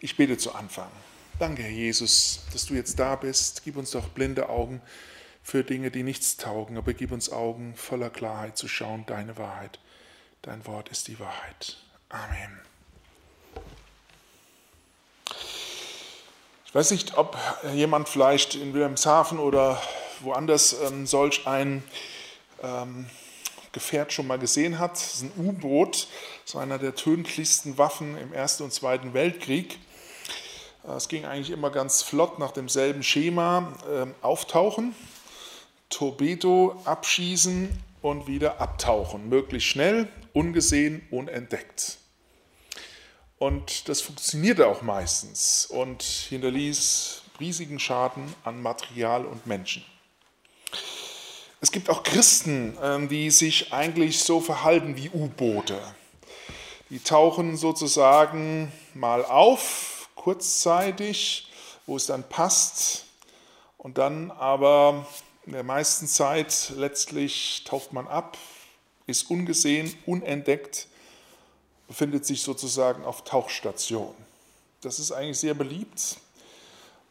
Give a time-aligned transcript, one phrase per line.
[0.00, 0.90] Ich bete zu Anfang.
[1.40, 3.62] Danke, Herr Jesus, dass du jetzt da bist.
[3.64, 4.80] Gib uns doch blinde Augen
[5.42, 9.80] für Dinge, die nichts taugen, aber gib uns Augen voller Klarheit zu schauen, deine Wahrheit.
[10.42, 11.78] Dein Wort ist die Wahrheit.
[12.10, 12.60] Amen.
[16.64, 17.36] Ich weiß nicht, ob
[17.74, 19.82] jemand vielleicht in Wilhelmshaven oder
[20.20, 21.82] woanders ähm, solch ein
[22.62, 23.06] ähm,
[23.72, 24.92] Gefährt schon mal gesehen hat.
[24.92, 26.08] Das ist ein U-Boot,
[26.44, 29.78] so einer der tödlichsten Waffen im Ersten und Zweiten Weltkrieg.
[30.88, 33.72] Äh, es ging eigentlich immer ganz flott nach demselben Schema.
[33.90, 34.94] Äh, auftauchen,
[35.90, 37.68] Torpedo abschießen
[38.02, 39.28] und wieder abtauchen.
[39.28, 41.98] Möglichst schnell, ungesehen, unentdeckt.
[43.38, 49.84] Und das funktionierte auch meistens und hinterließ riesigen Schaden an Material und Menschen.
[51.60, 55.80] Es gibt auch Christen, ähm, die sich eigentlich so verhalten wie U-Boote.
[56.90, 61.50] Die tauchen sozusagen mal auf, kurzzeitig,
[61.86, 63.04] wo es dann passt,
[63.78, 65.06] und dann aber
[65.46, 68.36] in der meisten Zeit letztlich taucht man ab,
[69.06, 70.88] ist ungesehen, unentdeckt,
[71.86, 74.14] befindet sich sozusagen auf Tauchstation.
[74.82, 76.18] Das ist eigentlich sehr beliebt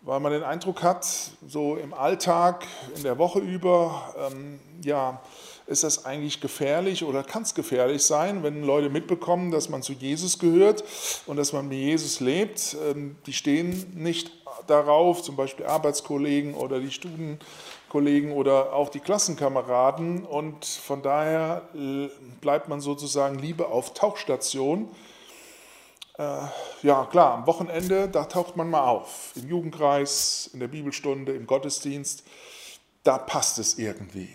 [0.07, 1.05] weil man den Eindruck hat,
[1.47, 5.21] so im Alltag, in der Woche über, ähm, ja,
[5.67, 9.93] ist das eigentlich gefährlich oder kann es gefährlich sein, wenn Leute mitbekommen, dass man zu
[9.93, 10.83] Jesus gehört
[11.25, 12.75] und dass man mit Jesus lebt.
[12.89, 14.31] Ähm, die stehen nicht
[14.65, 20.25] darauf, zum Beispiel Arbeitskollegen oder die Studienkollegen oder auch die Klassenkameraden.
[20.25, 22.07] Und von daher äh,
[22.41, 24.89] bleibt man sozusagen lieber auf Tauchstation
[26.17, 26.47] äh,
[26.81, 29.33] ja klar, am Wochenende, da taucht man mal auf.
[29.35, 32.23] Im Jugendkreis, in der Bibelstunde, im Gottesdienst,
[33.03, 34.29] da passt es irgendwie.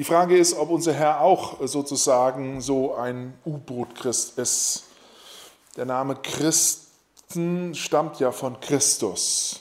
[0.00, 4.84] Die Frage ist, ob unser Herr auch sozusagen so ein U-Boot-Christ ist.
[5.76, 9.60] Der Name Christen stammt ja von Christus.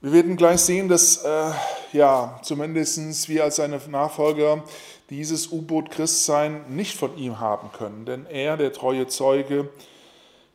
[0.00, 1.50] Wir werden gleich sehen, dass äh,
[1.92, 4.62] ja, zumindest wir als seine Nachfolger
[5.10, 8.06] dieses U-Boot Christsein nicht von ihm haben können.
[8.06, 9.68] Denn er, der treue Zeuge,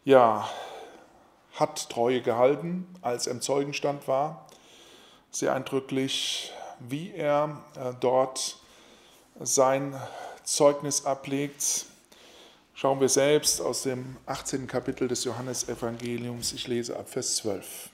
[0.06, 0.47] ja,
[1.56, 4.47] hat Treue gehalten, als er im Zeugenstand war.
[5.31, 8.58] Sehr eindrücklich, wie er äh, dort
[9.40, 9.96] sein
[10.44, 11.86] Zeugnis ablegt.
[12.74, 14.68] Schauen wir selbst aus dem 18.
[14.68, 16.54] Kapitel des Johannesevangeliums.
[16.54, 17.90] Ich lese ab Vers 12.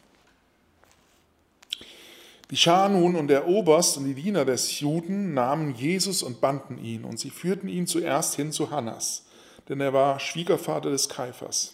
[2.53, 6.77] Die Schar nun und der Oberst und die Diener des Juden nahmen Jesus und banden
[6.77, 9.23] ihn, und sie führten ihn zuerst hin zu Hannas,
[9.69, 11.73] denn er war Schwiegervater des Kaiphas,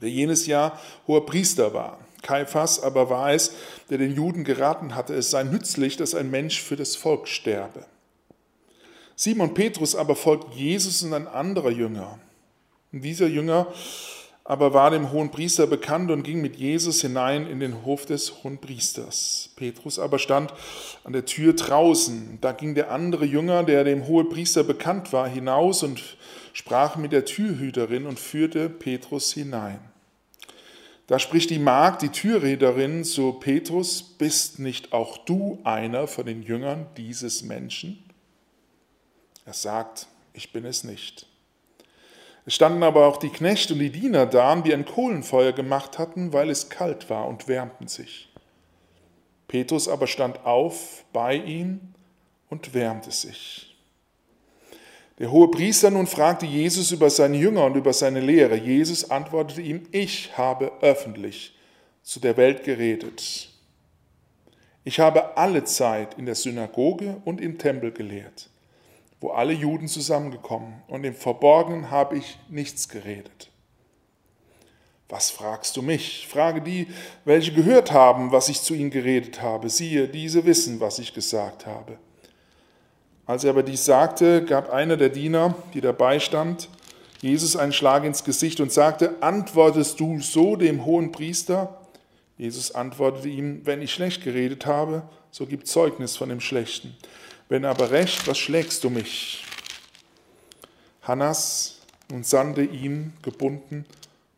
[0.00, 1.98] der jenes Jahr hoher Priester war.
[2.26, 3.52] Kaiphas aber war es,
[3.88, 7.86] der den Juden geraten hatte, es sei nützlich, dass ein Mensch für das Volk sterbe.
[9.14, 12.18] Simon Petrus aber folgt Jesus und ein anderer Jünger.
[12.92, 13.68] Und dieser Jünger
[14.42, 18.42] aber war dem hohen Priester bekannt und ging mit Jesus hinein in den Hof des
[18.42, 19.50] hohen Priesters.
[19.56, 20.52] Petrus aber stand
[21.04, 22.38] an der Tür draußen.
[22.40, 26.02] Da ging der andere Jünger, der dem hohen Priester bekannt war, hinaus und
[26.52, 29.80] sprach mit der Türhüterin und führte Petrus hinein.
[31.06, 36.42] Da spricht die Magd, die Türräderin, zu Petrus, bist nicht auch du einer von den
[36.42, 38.02] Jüngern dieses Menschen?
[39.44, 41.26] Er sagt, ich bin es nicht.
[42.44, 46.32] Es standen aber auch die Knechte und die Diener da, die ein Kohlenfeuer gemacht hatten,
[46.32, 48.32] weil es kalt war und wärmten sich.
[49.48, 51.80] Petrus aber stand auf bei ihm
[52.48, 53.65] und wärmte sich.
[55.18, 58.56] Der hohe Priester nun fragte Jesus über seine Jünger und über seine Lehre.
[58.56, 61.54] Jesus antwortete ihm, ich habe öffentlich
[62.02, 63.48] zu der Welt geredet.
[64.84, 68.50] Ich habe alle Zeit in der Synagoge und im Tempel gelehrt
[69.20, 73.50] wo alle Juden zusammengekommen, und im Verborgenen habe ich nichts geredet.
[75.08, 76.26] Was fragst du mich?
[76.28, 76.88] Frage die,
[77.24, 79.70] welche gehört haben, was ich zu ihnen geredet habe.
[79.70, 81.98] Siehe, diese wissen, was ich gesagt habe.
[83.26, 86.68] Als er aber dies sagte, gab einer der Diener, die dabei stand,
[87.20, 91.80] Jesus einen Schlag ins Gesicht und sagte, antwortest du so dem hohen Priester?
[92.38, 96.96] Jesus antwortete ihm, wenn ich schlecht geredet habe, so gib Zeugnis von dem Schlechten.
[97.48, 99.44] Wenn aber recht, was schlägst du mich?
[101.02, 101.80] Hannas
[102.12, 103.86] und sandte ihn gebunden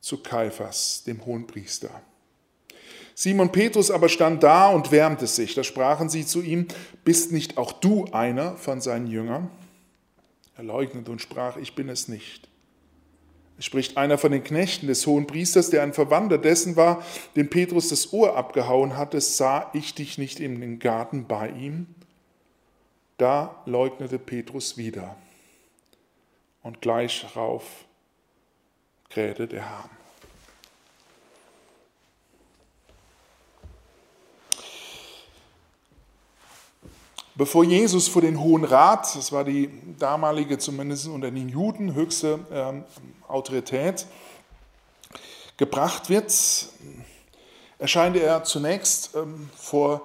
[0.01, 1.91] zu Kaiphas, dem Hohenpriester.
[3.21, 5.57] Simon Petrus aber stand da und wärmte sich.
[5.57, 6.69] Da sprachen sie zu ihm,
[7.03, 9.51] bist nicht auch du einer von seinen Jüngern?
[10.57, 12.47] Er leugnete und sprach, ich bin es nicht.
[13.59, 17.05] Es spricht einer von den Knechten des hohen Priesters, der ein Verwandter dessen war,
[17.35, 21.89] dem Petrus das Ohr abgehauen hatte, sah ich dich nicht in den Garten bei ihm?
[23.17, 25.17] Da leugnete Petrus wieder.
[26.63, 27.65] Und gleich darauf
[29.09, 29.98] krähte der Hahn.
[37.39, 42.41] Bevor Jesus vor den Hohen Rat, das war die damalige, zumindest unter den Juden, höchste
[42.53, 42.83] ähm,
[43.29, 44.07] Autorität,
[45.57, 46.35] gebracht wird,
[47.79, 50.03] erscheint er zunächst ähm, vor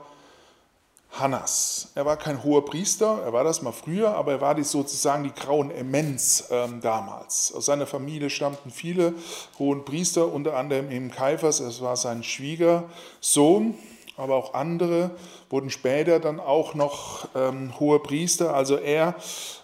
[1.09, 1.89] Hannas.
[1.95, 5.24] Er war kein hoher Priester, er war das mal früher, aber er war die, sozusagen
[5.24, 7.51] die grauen Emenz ähm, damals.
[7.51, 9.15] Aus seiner Familie stammten viele
[9.57, 13.74] hohen Priester, unter anderem eben Kaiphas, es war sein Schwiegersohn,
[14.15, 15.12] aber auch andere
[15.50, 18.54] wurden später dann auch noch ähm, hohe Priester.
[18.54, 19.15] Also er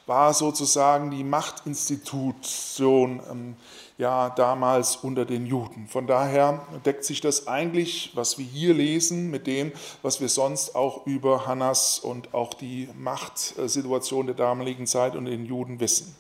[0.08, 3.56] war sozusagen die Machtinstitution ähm,
[4.00, 5.88] ja damals unter den Juden.
[5.88, 10.76] Von daher deckt sich das eigentlich, was wir hier lesen, mit dem, was wir sonst
[10.76, 16.16] auch über Hannas und auch die Machtsituation der damaligen Zeit unter den Juden wissen.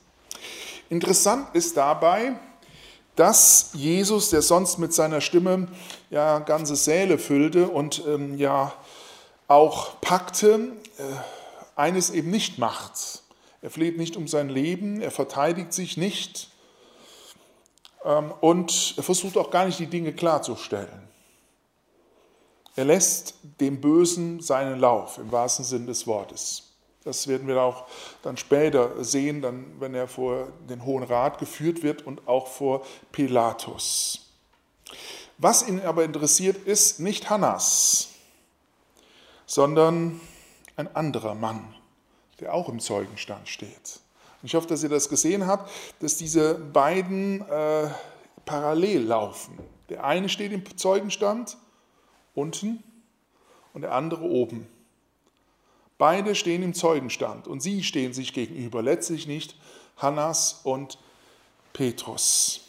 [0.89, 2.39] Interessant ist dabei,
[3.19, 5.67] dass Jesus, der sonst mit seiner Stimme
[6.09, 8.73] ja ganze Säle füllte und ähm, ja
[9.49, 11.03] auch packte, äh,
[11.75, 13.23] eines eben nicht macht.
[13.61, 16.49] Er fleht nicht um sein Leben, er verteidigt sich nicht,
[18.05, 21.09] ähm, und er versucht auch gar nicht die Dinge klarzustellen.
[22.77, 26.68] Er lässt dem Bösen seinen Lauf im wahrsten Sinn des Wortes.
[27.03, 27.87] Das werden wir auch
[28.23, 32.85] dann später sehen, dann, wenn er vor den Hohen Rat geführt wird und auch vor
[33.11, 34.29] Pilatus.
[35.37, 38.09] Was ihn aber interessiert, ist nicht Hannas,
[39.45, 40.19] sondern
[40.75, 41.73] ein anderer Mann,
[42.41, 44.01] der auch im Zeugenstand steht.
[44.43, 45.71] Ich hoffe, dass ihr das gesehen habt,
[46.01, 47.89] dass diese beiden äh,
[48.45, 49.57] parallel laufen.
[49.89, 51.57] Der eine steht im Zeugenstand
[52.35, 52.83] unten
[53.73, 54.67] und der andere oben.
[55.99, 59.55] Beide stehen im Zeugenstand und sie stehen sich gegenüber, letztlich nicht
[59.97, 60.97] Hannas und
[61.73, 62.61] Petrus.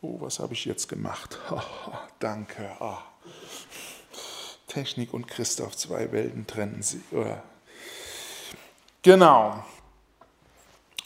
[0.00, 1.36] Oh, was habe ich jetzt gemacht?
[1.50, 1.60] Oh,
[2.20, 2.70] danke.
[2.78, 2.96] Oh.
[4.68, 7.00] Technik und Christoph, zwei Welten trennen sie.
[9.02, 9.64] Genau.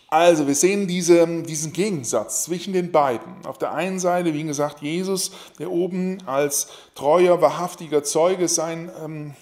[0.09, 3.47] Also wir sehen diese, diesen Gegensatz zwischen den beiden.
[3.47, 9.35] Auf der einen Seite, wie gesagt, Jesus, der oben als treuer, wahrhaftiger Zeuge sein, ähm,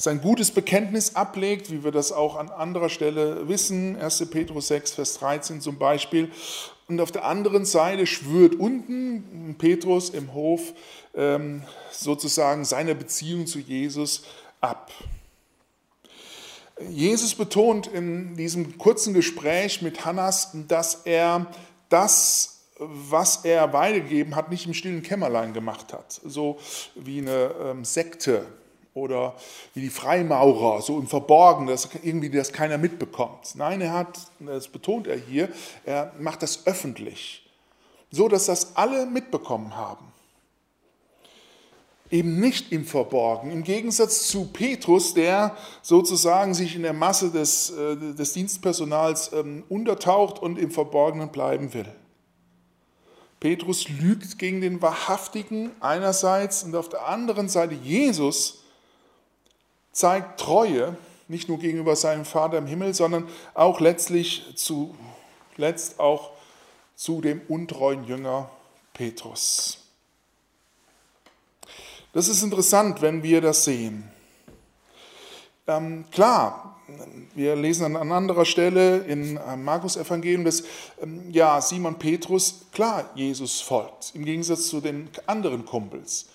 [0.00, 4.30] sein gutes Bekenntnis ablegt, wie wir das auch an anderer Stelle wissen, 1.
[4.30, 6.30] Petrus 6, Vers 13 zum Beispiel.
[6.88, 10.72] Und auf der anderen Seite schwört unten Petrus im Hof
[11.14, 14.22] ähm, sozusagen seine Beziehung zu Jesus
[14.62, 14.90] ab.
[16.88, 21.46] Jesus betont in diesem kurzen Gespräch mit Hannas, dass er
[21.90, 26.22] das, was er weitergegeben hat, nicht im stillen Kämmerlein gemacht hat.
[26.24, 26.58] So
[26.94, 28.46] wie eine ähm, Sekte
[28.94, 29.34] oder
[29.74, 33.54] wie die Freimaurer, so im Verborgenen, dass irgendwie das keiner mitbekommt.
[33.54, 35.48] Nein, er hat, das betont er hier,
[35.84, 37.48] er macht das öffentlich,
[38.10, 40.10] so dass das alle mitbekommen haben
[42.10, 43.50] eben nicht im Verborgen.
[43.50, 49.64] Im Gegensatz zu Petrus, der sozusagen sich in der Masse des, äh, des Dienstpersonals ähm,
[49.68, 51.86] untertaucht und im Verborgenen bleiben will.
[53.38, 58.64] Petrus lügt gegen den Wahrhaftigen einerseits und auf der anderen Seite Jesus
[59.92, 60.96] zeigt Treue,
[61.28, 66.32] nicht nur gegenüber seinem Vater im Himmel, sondern auch letztlich zuletzt auch
[66.96, 68.50] zu dem untreuen Jünger
[68.92, 69.78] Petrus.
[72.12, 74.10] Das ist interessant, wenn wir das sehen.
[75.66, 76.80] Ähm, klar,
[77.34, 80.64] wir lesen an anderer Stelle in äh, Markus Evangelium, dass
[81.00, 86.26] ähm, ja, Simon Petrus klar Jesus folgt, im Gegensatz zu den anderen Kumpels.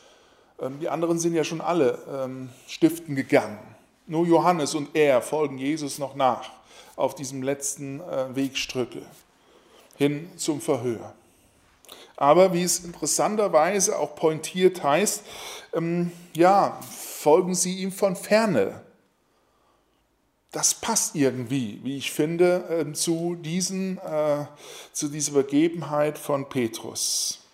[0.59, 3.59] Ähm, die anderen sind ja schon alle ähm, stiften gegangen.
[4.07, 6.51] Nur Johannes und er folgen Jesus noch nach
[6.95, 9.01] auf diesem letzten äh, Wegstrücke
[9.97, 11.13] hin zum Verhör.
[12.17, 15.24] Aber wie es interessanterweise auch pointiert heißt,
[15.74, 18.81] ähm, ja, folgen Sie ihm von ferne.
[20.51, 24.45] Das passt irgendwie, wie ich finde, äh, zu, diesen, äh,
[24.93, 27.44] zu dieser Begebenheit von Petrus.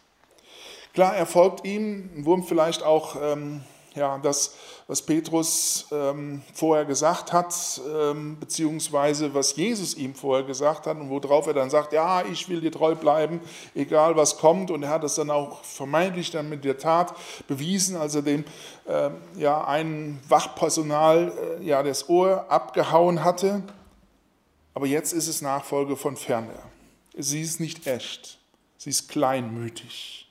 [0.94, 3.64] Klar, er folgt ihm, wurden vielleicht auch ähm,
[3.96, 4.56] ja, das,
[4.88, 7.54] was Petrus ähm, vorher gesagt hat,
[7.94, 12.48] ähm, beziehungsweise was Jesus ihm vorher gesagt hat und worauf er dann sagt, ja, ich
[12.48, 13.42] will dir treu bleiben,
[13.76, 14.72] egal was kommt.
[14.72, 17.14] Und er hat es dann auch vermeintlich dann mit der Tat
[17.48, 18.46] bewiesen, als er dem
[18.88, 23.64] ähm, ja, einen Wachpersonal äh, ja, das Ohr abgehauen hatte.
[24.74, 26.54] Aber jetzt ist es Nachfolge von Ferne.
[27.18, 28.40] Sie ist nicht echt,
[28.78, 30.31] sie ist kleinmütig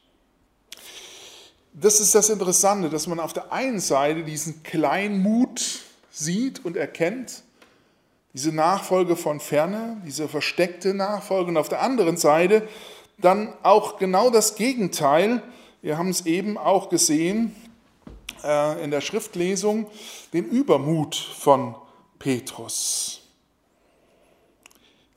[1.73, 7.43] das ist das Interessante, dass man auf der einen Seite diesen Kleinmut sieht und erkennt,
[8.33, 12.69] diese Nachfolge von Ferne, diese versteckte Nachfolge und auf der anderen Seite
[13.19, 15.43] dann auch genau das Gegenteil.
[15.83, 17.55] Wir haben es eben auch gesehen,
[18.45, 19.87] äh, in der Schriftlesung
[20.33, 21.75] den Übermut von
[22.19, 23.23] Petrus.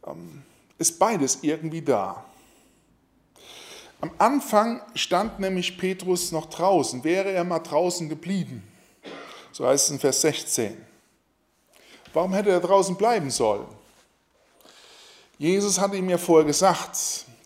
[0.05, 0.43] Ähm,
[0.77, 2.25] ist beides irgendwie da.
[4.03, 7.05] Am Anfang stand nämlich Petrus noch draußen.
[7.05, 8.61] Wäre er mal draußen geblieben?
[9.53, 10.75] So heißt es in Vers 16.
[12.11, 13.65] Warum hätte er draußen bleiben sollen?
[15.37, 16.97] Jesus hatte ihm ja vorher gesagt,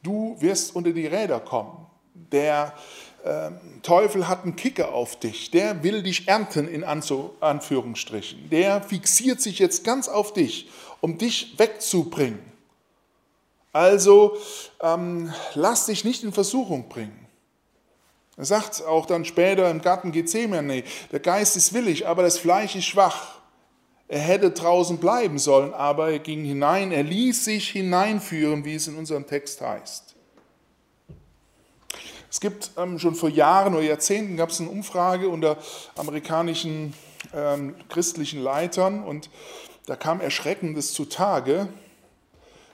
[0.01, 1.85] du wirst unter die Räder kommen.
[2.15, 2.73] Der
[3.23, 3.51] äh,
[3.83, 5.51] Teufel hat einen Kicker auf dich.
[5.51, 8.49] Der will dich ernten, in Anführungsstrichen.
[8.49, 10.71] Der fixiert sich jetzt ganz auf dich,
[11.01, 12.56] um dich wegzubringen.
[13.73, 14.37] Also
[14.81, 17.27] ähm, lass dich nicht in Versuchung bringen.
[18.37, 22.75] Er sagt auch dann später im Garten Gethsemane, der Geist ist willig, aber das Fleisch
[22.75, 23.37] ist schwach.
[24.07, 28.87] Er hätte draußen bleiben sollen, aber er ging hinein, er ließ sich hineinführen, wie es
[28.87, 30.15] in unserem Text heißt.
[32.29, 35.57] Es gibt ähm, schon vor Jahren oder Jahrzehnten gab es eine Umfrage unter
[35.95, 36.93] amerikanischen
[37.33, 39.29] ähm, christlichen Leitern und
[39.87, 41.67] da kam Erschreckendes zutage,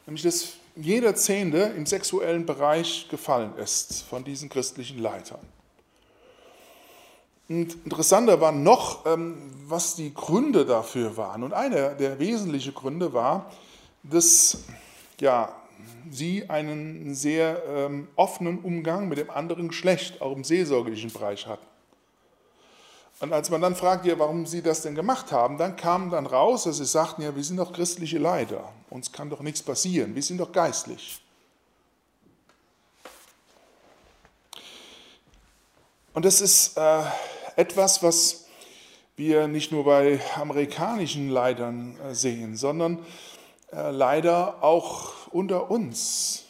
[0.06, 5.39] nämlich dass jeder Zehnte im sexuellen Bereich gefallen ist von diesen christlichen Leitern.
[7.50, 9.38] Und interessanter war noch, ähm,
[9.68, 11.44] was die Gründe dafür waren.
[11.44, 13.51] Und einer der wesentlichen Gründe war,
[14.03, 14.63] dass
[15.20, 15.53] ja,
[16.10, 21.65] sie einen sehr ähm, offenen Umgang mit dem anderen Geschlecht, auch im seelsorgerlichen Bereich hatten.
[23.20, 26.25] Und als man dann fragt, ja, warum sie das denn gemacht haben, dann kam dann
[26.25, 30.15] raus, dass sie sagten, ja, wir sind doch christliche Leiter, uns kann doch nichts passieren,
[30.15, 31.22] wir sind doch geistlich.
[36.13, 37.03] Und das ist äh,
[37.55, 38.46] etwas, was
[39.15, 43.00] wir nicht nur bei amerikanischen Leitern äh, sehen, sondern
[43.72, 46.43] äh, leider auch unter uns.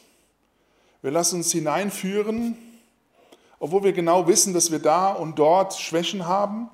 [1.02, 2.56] Wir lassen uns hineinführen,
[3.58, 6.70] obwohl wir genau wissen, dass wir da und dort Schwächen haben.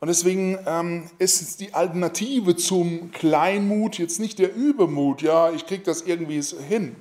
[0.00, 5.82] Und deswegen ähm, ist die Alternative zum Kleinmut jetzt nicht der Übermut, ja, ich kriege
[5.82, 6.94] das irgendwie hin,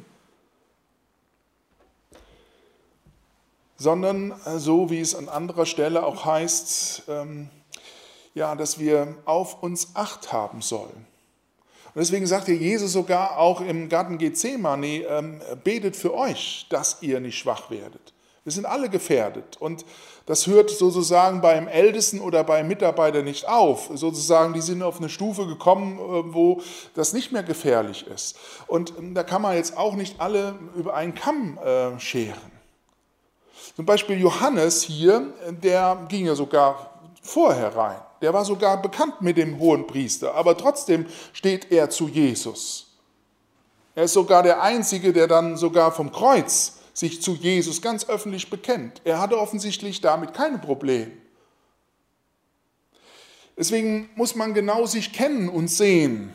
[3.76, 7.50] sondern äh, so wie es an anderer Stelle auch heißt, ähm,
[8.34, 11.06] ja, dass wir auf uns Acht haben sollen.
[11.96, 16.98] Und deswegen sagt hier Jesus sogar auch im Garten Gethsemane, ähm, betet für euch, dass
[17.02, 18.14] ihr nicht schwach werdet.
[18.44, 19.58] Wir sind alle gefährdet.
[19.60, 19.86] Und
[20.26, 23.90] das hört sozusagen beim Ältesten oder beim Mitarbeiter nicht auf.
[23.94, 26.62] Sozusagen, die sind auf eine Stufe gekommen, äh, wo
[26.96, 28.38] das nicht mehr gefährlich ist.
[28.68, 32.52] Und ähm, da kann man jetzt auch nicht alle über einen Kamm äh, scheren.
[33.76, 37.98] Zum Beispiel Johannes hier, der ging ja sogar vorher rein.
[38.24, 42.88] Der war sogar bekannt mit dem hohen Priester, aber trotzdem steht er zu Jesus.
[43.96, 48.50] Er ist sogar der Einzige, der dann sogar vom Kreuz sich zu Jesus ganz öffentlich
[48.50, 49.02] bekennt.
[49.04, 51.12] Er hatte offensichtlich damit keine Probleme.
[53.58, 56.34] Deswegen muss man genau sich kennen und sehen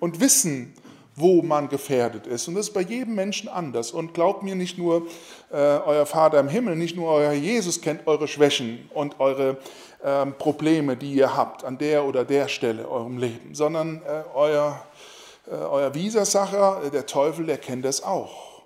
[0.00, 0.74] und wissen,
[1.16, 2.48] wo man gefährdet ist.
[2.48, 3.92] Und das ist bei jedem Menschen anders.
[3.92, 5.06] Und glaubt mir, nicht nur
[5.50, 9.58] äh, euer Vater im Himmel, nicht nur euer Jesus kennt eure Schwächen und eure
[10.04, 14.84] äh, Probleme, die ihr habt an der oder der Stelle eurem Leben, sondern äh, euer,
[15.46, 18.62] äh, euer Widersacher, äh, der Teufel, der kennt das auch.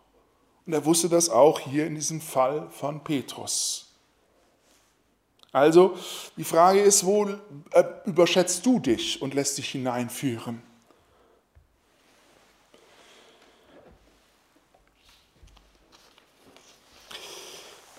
[0.67, 3.95] Und er wusste das auch hier in diesem Fall von Petrus.
[5.53, 5.97] Also
[6.37, 7.27] die Frage ist, wo
[7.71, 10.63] äh, überschätzt du dich und lässt dich hineinführen?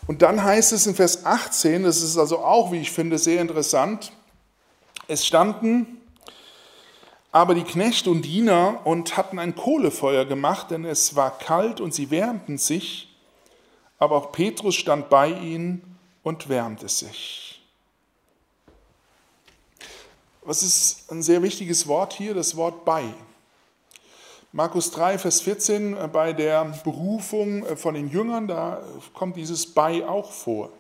[0.09, 3.39] Und dann heißt es in Vers 18, das ist also auch, wie ich finde, sehr
[3.39, 4.11] interessant,
[5.07, 6.01] es standen
[7.31, 11.93] aber die Knechte und Diener und hatten ein Kohlefeuer gemacht, denn es war kalt und
[11.93, 13.15] sie wärmten sich,
[13.99, 17.61] aber auch Petrus stand bei ihnen und wärmte sich.
[20.41, 22.33] Was ist ein sehr wichtiges Wort hier?
[22.33, 23.13] Das Wort bei.
[24.51, 28.81] Markus 3, Vers 14, äh, bei der Berufung äh, von den Jüngern, da
[29.13, 30.71] kommt dieses bei auch vor.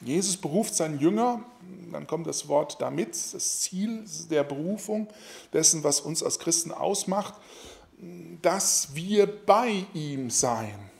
[0.00, 1.44] Jesus beruft seinen Jünger,
[1.92, 5.06] dann kommt das Wort damit, das Ziel der Berufung,
[5.52, 7.34] dessen, was uns als Christen ausmacht,
[8.42, 10.90] dass wir bei ihm sein,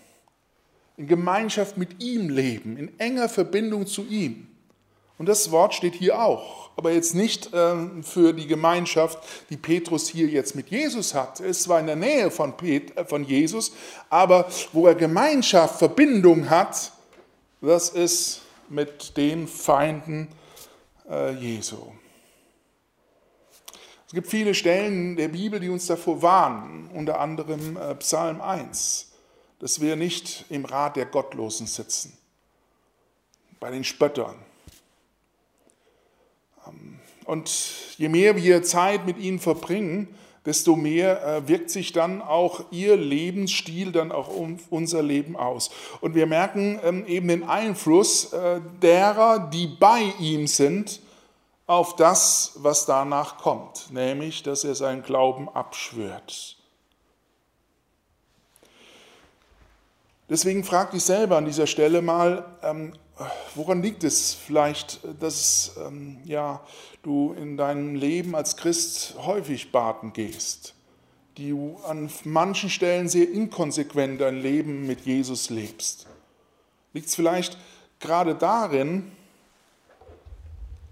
[0.97, 4.50] in Gemeinschaft mit ihm leben, in enger Verbindung zu ihm.
[5.21, 9.19] Und das Wort steht hier auch, aber jetzt nicht ähm, für die Gemeinschaft,
[9.51, 11.41] die Petrus hier jetzt mit Jesus hat.
[11.41, 13.73] Er ist zwar in der Nähe von, Pet äh, von Jesus,
[14.09, 16.93] aber wo er Gemeinschaft, Verbindung hat,
[17.61, 20.29] das ist mit den Feinden
[21.07, 21.93] äh, Jesu.
[24.07, 29.13] Es gibt viele Stellen der Bibel, die uns davor warnen, unter anderem äh, Psalm 1,
[29.59, 32.17] dass wir nicht im Rat der Gottlosen sitzen
[33.61, 34.37] bei den Spöttern.
[37.25, 37.51] Und
[37.97, 40.09] je mehr wir Zeit mit ihnen verbringen,
[40.47, 44.31] desto mehr äh, wirkt sich dann auch ihr Lebensstil dann auch
[44.71, 45.71] unser Leben aus.
[46.01, 51.01] Und wir merken ähm, eben den Einfluss äh, derer, die bei ihm sind,
[51.67, 56.57] auf das, was danach kommt, nämlich, dass er seinen Glauben abschwört.
[60.29, 62.93] Deswegen frag dich selber an dieser Stelle mal, ähm,
[63.55, 66.65] woran liegt es vielleicht, dass ähm, ja,
[67.03, 70.75] du in deinem Leben als Christ häufig baden gehst,
[71.37, 76.07] die du an manchen Stellen sehr inkonsequent dein Leben mit Jesus lebst?
[76.93, 77.57] Liegt es vielleicht
[77.99, 79.13] gerade darin,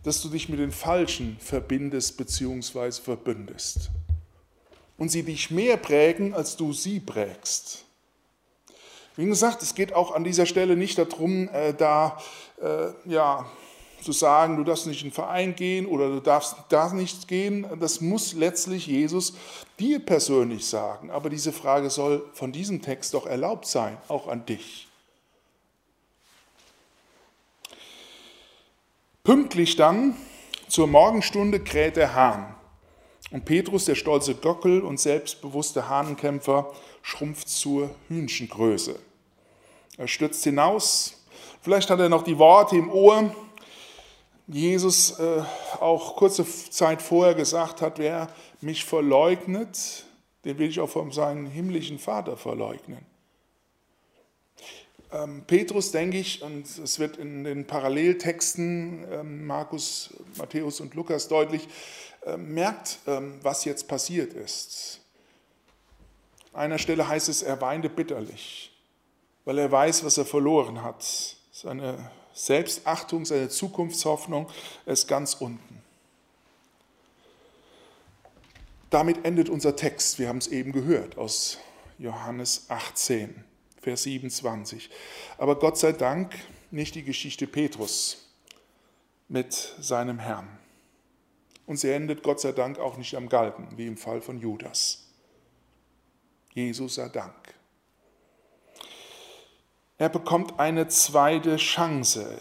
[0.02, 2.92] dass du dich mit den Falschen verbindest bzw.
[2.92, 3.90] verbündest
[4.96, 7.84] und sie dich mehr prägen, als du sie prägst?
[9.18, 12.18] Wie gesagt, es geht auch an dieser Stelle nicht darum, äh, da
[12.62, 13.46] äh, ja,
[14.00, 17.66] zu sagen, du darfst nicht in den Verein gehen oder du darfst da nicht gehen.
[17.80, 19.34] Das muss letztlich Jesus
[19.80, 21.10] dir persönlich sagen.
[21.10, 24.86] Aber diese Frage soll von diesem Text doch erlaubt sein, auch an dich.
[29.24, 30.14] Pünktlich dann
[30.68, 32.54] zur Morgenstunde kräht der Hahn.
[33.32, 36.72] Und Petrus, der stolze Gockel und selbstbewusste Hahnenkämpfer,
[37.02, 39.07] schrumpft zur Hühnchengröße.
[39.98, 41.14] Er stürzt hinaus.
[41.60, 43.34] Vielleicht hat er noch die Worte im Ohr,
[44.46, 45.42] Jesus äh,
[45.80, 48.28] auch kurze Zeit vorher gesagt hat, wer
[48.62, 50.04] mich verleugnet,
[50.44, 53.04] den will ich auch von seinem himmlischen Vater verleugnen.
[55.12, 61.28] Ähm, Petrus, denke ich, und es wird in den Paralleltexten ähm, Markus, Matthäus und Lukas
[61.28, 61.68] deutlich,
[62.24, 65.00] äh, merkt, ähm, was jetzt passiert ist.
[66.54, 68.67] An einer Stelle heißt es, er weinte bitterlich
[69.48, 71.02] weil er weiß, was er verloren hat.
[71.52, 74.46] Seine Selbstachtung, seine Zukunftshoffnung
[74.84, 75.82] ist ganz unten.
[78.90, 80.18] Damit endet unser Text.
[80.18, 81.56] Wir haben es eben gehört aus
[81.98, 83.42] Johannes 18,
[83.80, 84.90] Vers 27.
[85.38, 86.34] Aber Gott sei Dank
[86.70, 88.28] nicht die Geschichte Petrus
[89.28, 90.58] mit seinem Herrn.
[91.64, 95.06] Und sie endet Gott sei Dank auch nicht am Galgen, wie im Fall von Judas.
[96.52, 97.57] Jesus sei Dank.
[100.00, 102.38] Er bekommt eine zweite Chance.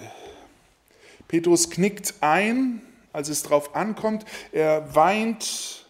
[1.28, 4.26] Petrus knickt ein, als es darauf ankommt.
[4.52, 5.88] Er weint,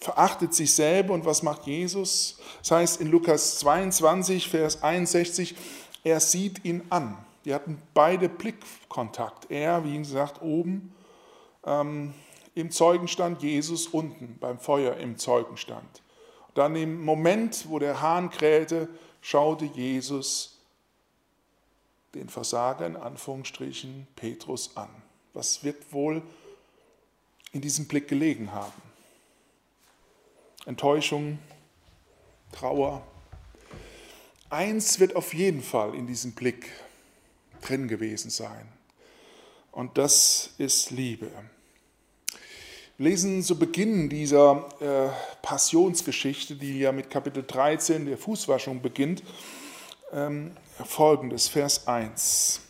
[0.00, 1.14] verachtet sich selber.
[1.14, 2.40] Und was macht Jesus?
[2.58, 5.54] Das heißt in Lukas 22, Vers 61,
[6.02, 7.16] er sieht ihn an.
[7.44, 9.48] Die hatten beide Blickkontakt.
[9.48, 10.92] Er, wie gesagt, oben
[11.64, 12.14] ähm,
[12.56, 16.02] im Zeugenstand, Jesus unten beim Feuer im Zeugenstand.
[16.54, 18.88] Dann im Moment, wo der Hahn krähte,
[19.26, 20.60] schaute Jesus
[22.14, 24.88] den Versager in Anführungsstrichen Petrus an.
[25.32, 26.22] Was wird wohl
[27.50, 28.80] in diesem Blick gelegen haben?
[30.64, 31.40] Enttäuschung,
[32.52, 33.04] Trauer.
[34.48, 36.70] Eins wird auf jeden Fall in diesem Blick
[37.62, 38.68] drin gewesen sein.
[39.72, 41.32] Und das ist Liebe.
[42.98, 49.22] Wir lesen zu Beginn dieser äh, Passionsgeschichte, die ja mit Kapitel 13 der Fußwaschung beginnt,
[50.14, 52.62] ähm, folgendes, Vers 1.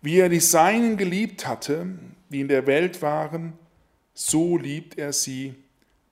[0.00, 3.58] Wie er die Seinen geliebt hatte, die in der Welt waren,
[4.14, 5.56] so liebt er sie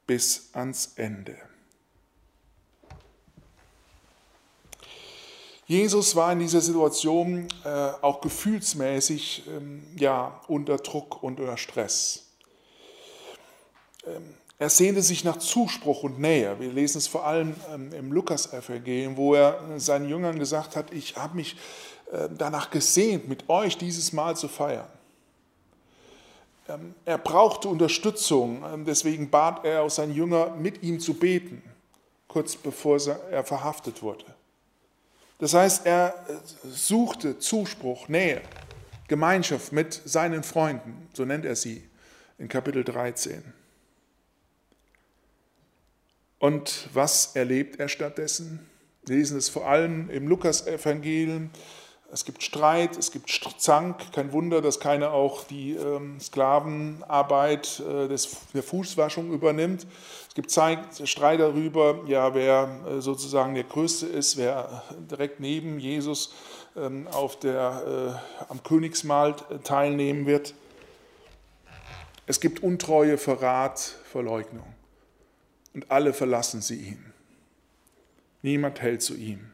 [0.05, 1.46] bis ans Ende.
[5.67, 7.69] Jesus war in dieser Situation äh,
[8.01, 12.27] auch gefühlsmäßig ähm, ja, unter Druck und unter Stress.
[14.07, 16.59] Ähm, er sehnte sich nach Zuspruch und Nähe.
[16.61, 21.17] Wir lesen es vor allem ähm, im Lukas-Evangelium, wo er seinen Jüngern gesagt hat, ich
[21.17, 21.57] habe mich
[22.13, 24.89] äh, danach gesehnt, mit euch dieses Mal zu feiern.
[26.69, 31.61] Ähm, er brauchte Unterstützung, ähm, deswegen bat er auch seinen Jünger, mit ihm zu beten,
[32.29, 33.01] kurz bevor
[33.33, 34.36] er verhaftet wurde.
[35.39, 36.15] Das heißt, er
[36.65, 38.43] suchte Zuspruch, Nähe,
[39.09, 41.89] Gemeinschaft mit seinen Freunden, so nennt er sie
[42.39, 43.43] in Kapitel 13.
[46.39, 48.67] Und was erlebt er stattdessen?
[49.05, 51.51] Wir lesen es vor allem im Lukas-Evangelium,
[52.13, 54.13] es gibt Streit, es gibt Zank.
[54.13, 59.87] Kein Wunder, dass keiner auch die ähm, Sklavenarbeit äh, des, der Fußwaschung übernimmt.
[60.29, 66.33] Es gibt Streit darüber, ja, wer äh, sozusagen der Größte ist, wer direkt neben Jesus
[66.77, 70.55] ähm, auf der, äh, am Königsmahl teilnehmen wird.
[72.27, 74.67] Es gibt Untreue, Verrat, Verleugnung.
[75.75, 77.13] und alle verlassen sie ihn.
[78.43, 79.51] Niemand hält zu ihm.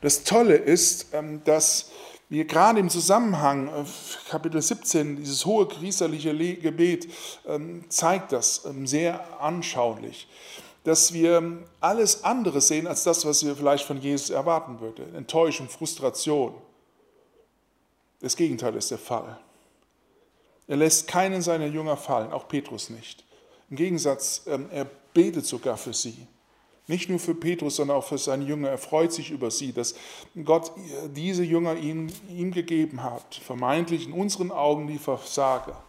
[0.00, 1.90] Das Tolle ist, ähm, dass
[2.28, 3.84] wir gerade im Zusammenhang, äh,
[4.28, 7.08] Kapitel 17, dieses hohe priesterliche Gebet,
[7.46, 10.28] ähm, zeigt das ähm, sehr anschaulich,
[10.84, 15.14] dass wir alles andere sehen als das, was wir vielleicht von Jesus erwarten würden.
[15.16, 16.54] Enttäuschung, Frustration.
[18.20, 19.38] Das Gegenteil ist der Fall.
[20.68, 23.24] Er lässt keinen seiner Jünger fallen, auch Petrus nicht.
[23.70, 26.26] Im Gegensatz, er betet sogar für sie.
[26.88, 28.70] Nicht nur für Petrus, sondern auch für seine Jünger.
[28.70, 29.94] Er freut sich über sie, dass
[30.44, 30.72] Gott
[31.14, 33.34] diese Jünger ihm, ihm gegeben hat.
[33.34, 35.84] Vermeintlich in unseren Augen die Versager.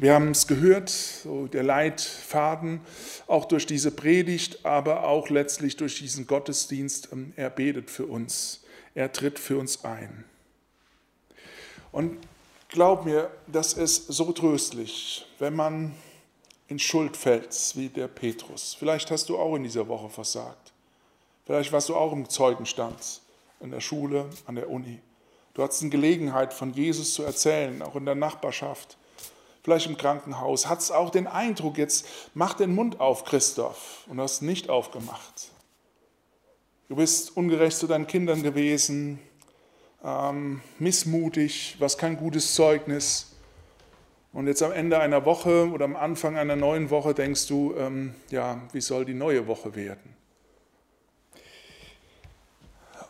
[0.00, 2.80] Wir haben es gehört, so der Leitfaden,
[3.26, 7.08] auch durch diese Predigt, aber auch letztlich durch diesen Gottesdienst.
[7.34, 8.62] Er betet für uns,
[8.94, 10.24] er tritt für uns ein.
[11.90, 12.16] Und
[12.68, 15.96] glaub mir, das ist so tröstlich, wenn man
[16.68, 18.76] in Schuld fällst, wie der Petrus.
[18.78, 20.72] Vielleicht hast du auch in dieser Woche versagt.
[21.44, 23.22] Vielleicht warst du auch im Zeugenstand,
[23.60, 25.00] in der Schule, an der Uni.
[25.54, 28.98] Du hattest eine Gelegenheit, von Jesus zu erzählen, auch in der Nachbarschaft,
[29.62, 30.68] vielleicht im Krankenhaus.
[30.68, 35.50] Hattest auch den Eindruck, jetzt mach den Mund auf, Christoph, und hast nicht aufgemacht.
[36.88, 39.18] Du bist ungerecht zu deinen Kindern gewesen,
[40.04, 43.27] ähm, missmutig, was kein gutes Zeugnis.
[44.32, 48.14] Und jetzt am Ende einer Woche oder am Anfang einer neuen Woche denkst du, ähm,
[48.30, 50.16] ja, wie soll die neue Woche werden?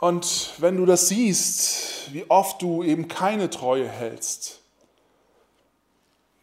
[0.00, 4.60] Und wenn du das siehst, wie oft du eben keine Treue hältst,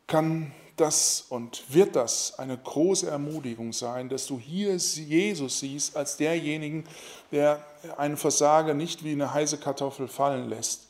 [0.07, 6.17] kann das und wird das eine große Ermutigung sein, dass du hier Jesus siehst als
[6.17, 6.83] derjenigen,
[7.31, 7.65] der
[7.97, 10.88] einen Versager nicht wie eine heiße Kartoffel fallen lässt,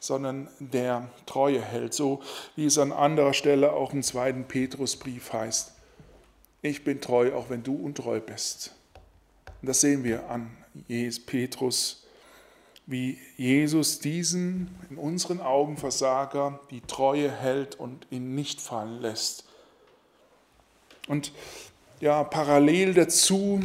[0.00, 1.94] sondern der Treue hält.
[1.94, 2.20] So
[2.56, 5.72] wie es an anderer Stelle auch im zweiten Petrusbrief heißt.
[6.62, 8.74] Ich bin treu, auch wenn du untreu bist.
[9.62, 10.50] Und das sehen wir an
[11.26, 12.06] Petrus,
[12.86, 19.44] wie Jesus diesen in unseren Augen Versager die Treue hält und ihn nicht fallen lässt.
[21.08, 21.32] Und
[22.00, 23.60] ja, parallel dazu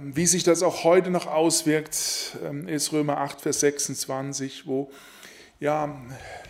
[0.00, 4.90] wie sich das auch heute noch auswirkt, ähm, ist Römer 8, Vers 26, wo
[5.60, 5.94] ja,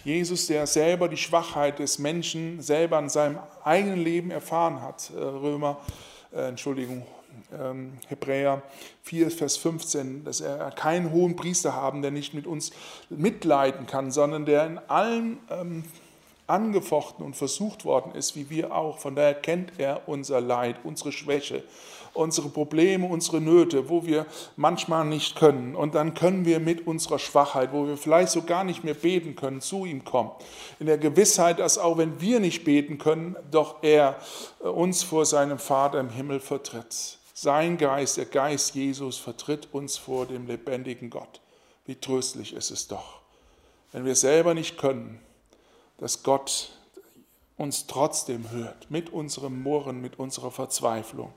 [0.05, 5.21] Jesus, der selber die Schwachheit des Menschen selber in seinem eigenen Leben erfahren hat, äh,
[5.21, 5.81] Römer,
[6.33, 7.05] äh, Entschuldigung,
[7.53, 8.63] ähm, Hebräer
[9.03, 12.71] 4, Vers 15, dass er keinen hohen Priester haben, der nicht mit uns
[13.11, 15.85] mitleiden kann, sondern der in allem ähm,
[16.53, 18.99] angefochten und versucht worden ist, wie wir auch.
[18.99, 21.65] Von daher kennt er unser Leid, unsere Schwäche
[22.15, 25.75] unsere Probleme, unsere Nöte, wo wir manchmal nicht können.
[25.75, 29.35] Und dann können wir mit unserer Schwachheit, wo wir vielleicht so gar nicht mehr beten
[29.35, 30.31] können, zu ihm kommen.
[30.79, 34.19] In der Gewissheit, dass auch wenn wir nicht beten können, doch er
[34.63, 37.19] äh, uns vor seinem Vater im Himmel vertritt.
[37.35, 41.41] Sein Geist, der Geist Jesus, vertritt uns vor dem lebendigen Gott.
[41.87, 43.21] Wie tröstlich ist es doch,
[43.91, 45.19] wenn wir selber nicht können,
[46.03, 46.71] dass Gott
[47.57, 51.33] uns trotzdem hört, mit unserem Murren, mit unserer Verzweiflung.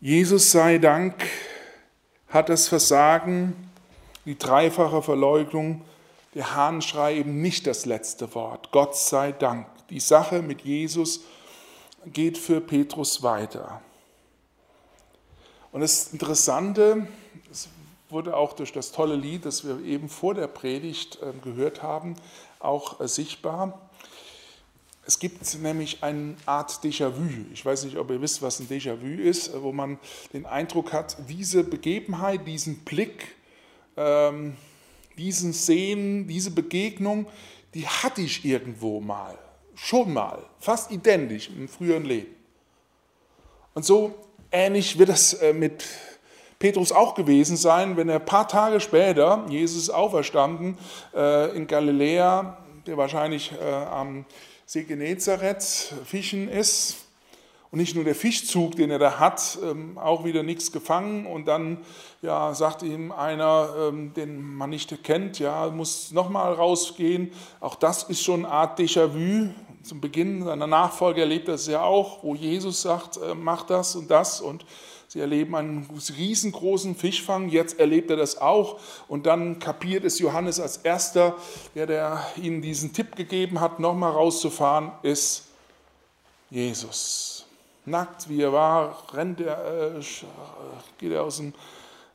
[0.00, 1.26] Jesus sei Dank
[2.28, 3.70] hat das Versagen,
[4.24, 5.82] die dreifache Verleugnung,
[6.32, 8.70] der Hahnschrei eben nicht das letzte Wort.
[8.72, 9.66] Gott sei Dank.
[9.90, 11.20] Die Sache mit Jesus
[12.06, 13.82] geht für Petrus weiter.
[15.70, 17.23] Und das Interessante, es
[18.14, 22.14] wurde auch durch das tolle Lied, das wir eben vor der Predigt ähm, gehört haben,
[22.60, 23.90] auch äh, sichtbar.
[25.04, 27.28] Es gibt nämlich eine Art Déjà-vu.
[27.52, 29.98] Ich weiß nicht, ob ihr wisst, was ein Déjà-vu ist, wo man
[30.32, 33.34] den Eindruck hat, diese Begebenheit, diesen Blick,
[33.98, 34.56] ähm,
[35.18, 37.26] diesen Sehen, diese Begegnung,
[37.74, 39.36] die hatte ich irgendwo mal,
[39.74, 42.34] schon mal, fast identisch im früheren Leben.
[43.74, 44.14] Und so
[44.52, 45.84] ähnlich wird das äh, mit
[46.58, 50.78] Petrus auch gewesen sein, wenn er ein paar Tage später, Jesus auferstanden,
[51.14, 54.24] äh, in Galiläa, der wahrscheinlich äh, am
[54.66, 56.96] See Genezareth fischen ist
[57.74, 61.48] und nicht nur der Fischzug, den er da hat, ähm, auch wieder nichts gefangen und
[61.48, 61.78] dann
[62.22, 67.32] ja, sagt ihm einer, ähm, den man nicht kennt, ja, muss nochmal rausgehen.
[67.58, 69.50] Auch das ist schon eine Art Déjà-vu.
[69.82, 73.96] Zum Beginn seiner Nachfolge erlebt er es ja auch, wo Jesus sagt, äh, mach das
[73.96, 74.64] und das und
[75.14, 80.60] Sie erleben einen riesengroßen Fischfang, jetzt erlebt er das auch und dann kapiert es Johannes
[80.60, 81.36] als erster,
[81.74, 85.44] der, der ihnen diesen Tipp gegeben hat, nochmal rauszufahren, ist
[86.50, 87.46] Jesus.
[87.86, 90.00] Nackt wie er war, rennt er, äh,
[90.98, 91.54] geht er aus dem,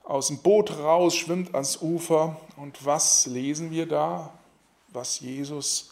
[0.03, 4.31] aus dem Boot raus, schwimmt ans Ufer und was lesen wir da?
[4.93, 5.91] was Jesus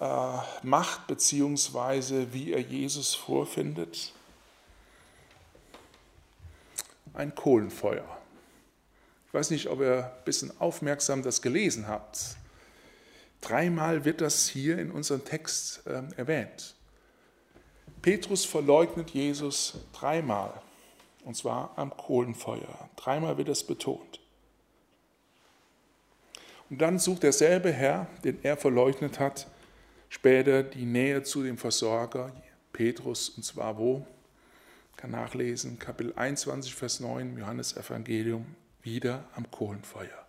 [0.00, 4.12] äh, macht, beziehungsweise wie er Jesus vorfindet?
[7.14, 8.18] Ein Kohlenfeuer.
[9.26, 12.36] Ich weiß nicht, ob ihr ein bisschen aufmerksam das gelesen habt.
[13.40, 16.74] Dreimal wird das hier in unserem Text äh, erwähnt.
[18.02, 20.52] Petrus verleugnet Jesus dreimal,
[21.24, 22.90] und zwar am Kohlenfeuer.
[22.96, 24.20] Dreimal wird das betont.
[26.68, 29.46] Und dann sucht derselbe Herr, den er verleugnet hat,
[30.08, 32.32] später die Nähe zu dem Versorger
[32.72, 34.06] Petrus, und zwar wo?
[34.96, 38.46] Kann nachlesen, Kapitel 21, Vers 9, Johannes Evangelium,
[38.82, 40.26] wieder am Kohlenfeuer.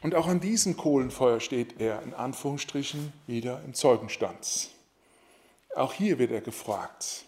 [0.00, 4.70] Und auch an diesem Kohlenfeuer steht er in Anführungsstrichen wieder im Zeugenstand.
[5.74, 7.24] Auch hier wird er gefragt.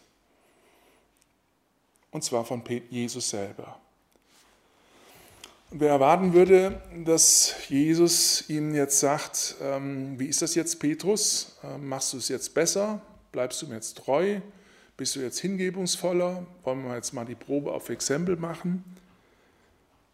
[2.11, 3.79] Und zwar von Jesus selber.
[5.73, 11.57] Wer erwarten würde, dass Jesus ihm jetzt sagt, ähm, wie ist das jetzt, Petrus?
[11.63, 13.01] Ähm, machst du es jetzt besser?
[13.33, 14.41] Bleibst du mir jetzt treu?
[14.97, 16.47] Bist du jetzt hingebungsvoller?
[16.65, 18.85] Wollen wir jetzt mal die Probe auf Exempel machen?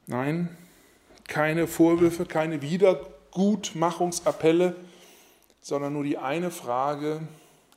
[0.06, 0.56] Nein,
[1.26, 4.76] keine Vorwürfe, keine Wiedergutmachungsappelle,
[5.60, 7.26] sondern nur die eine Frage,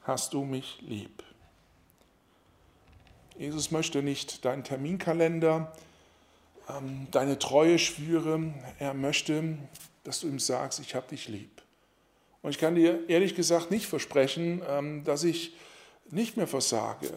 [0.04, 1.24] hast du mich lieb?
[3.38, 5.74] Jesus möchte nicht deinen Terminkalender,
[6.68, 8.54] ähm, deine Treue schwüre.
[8.78, 9.58] Er möchte,
[10.04, 11.64] dass du ihm sagst, ich habe dich lieb.
[12.42, 15.56] Und ich kann dir ehrlich gesagt nicht versprechen, ähm, dass ich
[16.10, 17.12] nicht mehr versage.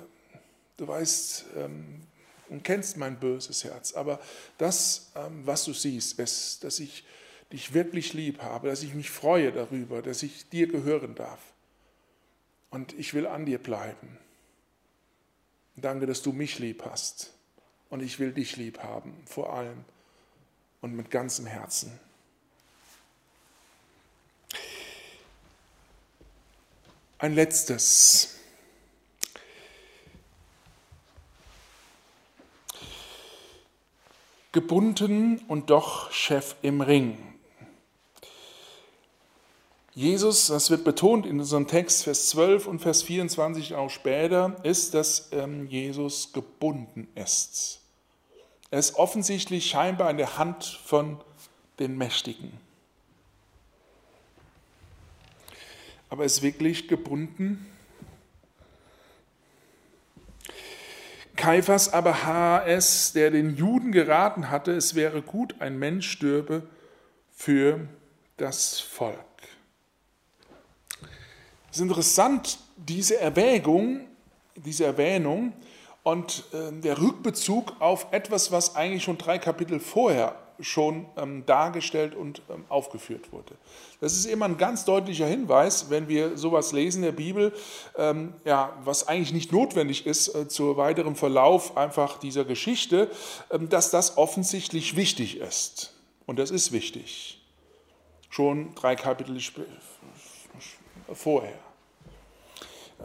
[0.76, 2.00] Du weißt ähm,
[2.48, 3.94] und kennst mein böses Herz.
[3.94, 4.20] Aber
[4.58, 5.12] das,
[5.44, 7.04] was du siehst, ist, dass ich
[7.50, 11.40] dich wirklich lieb habe, dass ich mich freue darüber, dass ich dir gehören darf.
[12.70, 14.18] Und ich will an dir bleiben.
[15.76, 17.32] Danke, dass du mich lieb hast.
[17.90, 19.85] Und ich will dich lieb haben, vor allem
[20.80, 21.98] und mit ganzem Herzen.
[27.22, 28.35] Ein letztes.
[34.50, 37.16] Gebunden und doch Chef im Ring.
[39.94, 44.94] Jesus, das wird betont in unserem Text, Vers 12 und Vers 24 auch später, ist,
[44.94, 47.82] dass ähm, Jesus gebunden ist.
[48.72, 51.20] Er ist offensichtlich scheinbar in der Hand von
[51.78, 52.71] den Mächtigen.
[56.12, 57.66] Aber ist wirklich gebunden?
[61.37, 66.68] Kaiphas aber HS, der den Juden geraten hatte, es wäre gut, ein Mensch stürbe
[67.31, 67.88] für
[68.37, 69.16] das Volk.
[71.70, 74.07] Es ist interessant, diese Erwägung,
[74.55, 75.55] diese Erwähnung
[76.03, 82.14] und äh, der Rückbezug auf etwas, was eigentlich schon drei Kapitel vorher schon ähm, dargestellt
[82.14, 83.55] und ähm, aufgeführt wurde.
[84.01, 87.53] Das ist immer ein ganz deutlicher Hinweis, wenn wir sowas lesen in der Bibel,
[87.96, 93.11] ähm, ja, was eigentlich nicht notwendig ist äh, zur weiteren Verlauf einfach dieser Geschichte,
[93.51, 95.94] ähm, dass das offensichtlich wichtig ist.
[96.27, 97.40] Und das ist wichtig.
[98.31, 99.38] Schon drei Kapitel
[101.12, 101.59] vorher.
[103.01, 103.05] Äh,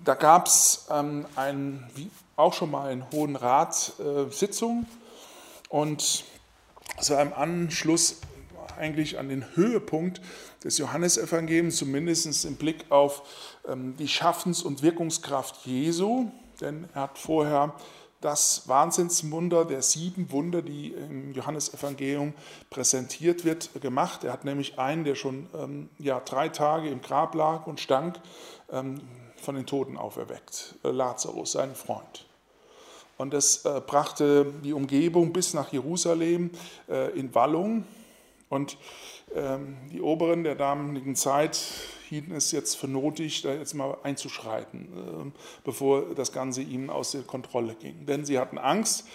[0.00, 1.24] da gab es ähm,
[2.36, 4.86] auch schon mal einen Hohen Rat äh, Sitzung
[5.70, 6.24] und
[6.98, 8.20] es war im Anschluss
[8.78, 10.20] eigentlich an den Höhepunkt
[10.62, 13.22] des Johannesevangeliums, zumindest im Blick auf
[13.68, 16.30] ähm, die Schaffens- und Wirkungskraft Jesu,
[16.60, 17.74] denn er hat vorher
[18.20, 22.32] das Wahnsinnswunder der sieben Wunder, die im Johannesevangelium
[22.70, 24.24] präsentiert wird, gemacht.
[24.24, 28.18] Er hat nämlich einen, der schon ähm, ja, drei Tage im Grab lag und stank,
[28.72, 29.02] ähm,
[29.36, 32.24] von den Toten auferweckt, äh, Lazarus, sein Freund.
[33.16, 36.50] Und das äh, brachte die Umgebung bis nach Jerusalem
[36.88, 37.84] äh, in Wallung.
[38.48, 38.76] Und
[39.34, 41.58] ähm, die Oberen der damaligen Zeit
[42.08, 45.32] hielten es jetzt für nötig, da jetzt mal einzuschreiten, ähm,
[45.64, 48.06] bevor das Ganze ihnen aus der Kontrolle ging.
[48.06, 49.06] Denn sie hatten Angst,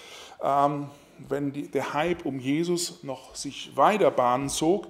[0.41, 0.89] ähm,
[1.27, 4.87] wenn der Hype um Jesus noch sich weiter Bahnen zog,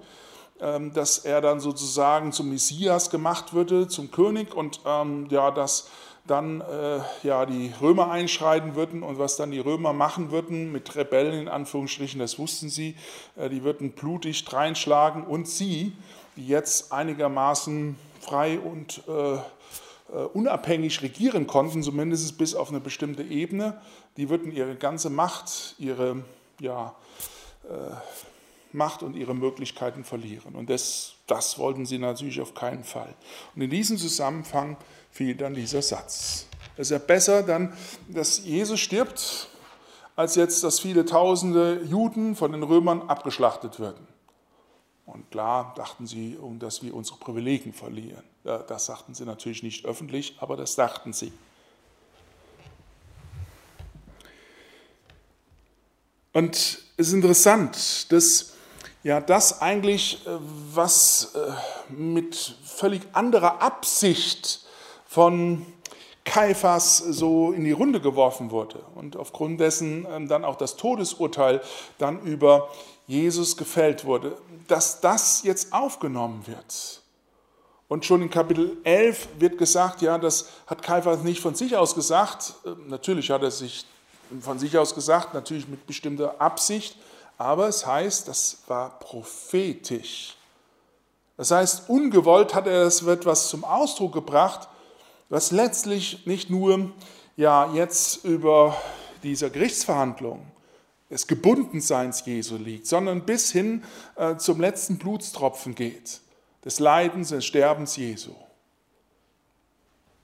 [0.61, 5.89] ähm, dass er dann sozusagen zum Messias gemacht würde, zum König und ja, dass
[6.27, 10.95] dann äh, ja, die Römer einschreiten würden und was dann die Römer machen würden mit
[10.95, 12.95] Rebellen in Anführungsstrichen, das wussten sie,
[13.35, 15.93] äh, die würden blutig reinschlagen und sie,
[16.35, 23.23] die jetzt einigermaßen frei und äh, äh, unabhängig regieren konnten, zumindest bis auf eine bestimmte
[23.23, 23.79] Ebene,
[24.17, 26.23] die würden ihre ganze Macht, ihre
[26.59, 26.95] ja,
[27.63, 27.95] äh,
[28.71, 30.55] Macht und ihre Möglichkeiten verlieren.
[30.55, 33.13] Und das, das wollten sie natürlich auf keinen Fall.
[33.55, 34.77] Und in diesem Zusammenhang
[35.11, 36.45] fiel dann dieser Satz.
[36.75, 37.73] Es ist ja besser dann,
[38.07, 39.49] dass Jesus stirbt,
[40.15, 44.07] als jetzt, dass viele tausende Juden von den Römern abgeschlachtet werden.
[45.05, 48.23] Und klar dachten sie, um dass wir unsere Privilegien verlieren.
[48.43, 51.31] Das sagten sie natürlich nicht öffentlich, aber das dachten sie.
[56.31, 58.53] Und es ist interessant, dass
[59.03, 60.37] ja das eigentlich, äh,
[60.73, 64.65] was äh, mit völlig anderer Absicht
[65.09, 65.65] von
[66.23, 71.61] Kaiphas so in die Runde geworfen wurde und aufgrund dessen ähm, dann auch das Todesurteil
[71.97, 72.69] dann über
[73.07, 77.01] Jesus gefällt wurde, dass das jetzt aufgenommen wird.
[77.87, 81.95] Und schon in Kapitel 11 wird gesagt, ja, das hat Kaiphas nicht von sich aus
[81.95, 82.53] gesagt.
[82.63, 83.87] Ähm, natürlich hat er sich
[84.41, 86.95] von sich aus gesagt, natürlich mit bestimmter Absicht,
[87.39, 90.35] aber es heißt, das war prophetisch.
[91.35, 94.69] Das heißt, ungewollt hat er das etwas zum Ausdruck gebracht,
[95.29, 96.91] was letztlich nicht nur
[97.37, 98.75] ja, jetzt über
[99.23, 100.45] dieser Gerichtsverhandlung
[101.09, 103.83] des Gebundenseins Jesu liegt, sondern bis hin
[104.15, 106.19] äh, zum letzten Blutstropfen geht,
[106.65, 108.35] des Leidens, des Sterbens Jesu.